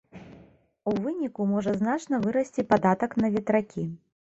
[0.91, 3.89] У выніку можа значна вырасці падатак на ветракі.